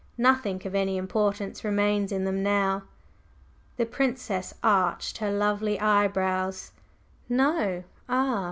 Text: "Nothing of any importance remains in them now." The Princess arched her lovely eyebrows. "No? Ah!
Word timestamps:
"Nothing 0.17 0.59
of 0.65 0.73
any 0.73 0.97
importance 0.97 1.63
remains 1.63 2.11
in 2.11 2.23
them 2.25 2.41
now." 2.41 2.85
The 3.77 3.85
Princess 3.85 4.51
arched 4.63 5.19
her 5.19 5.31
lovely 5.31 5.79
eyebrows. 5.79 6.71
"No? 7.29 7.83
Ah! 8.09 8.39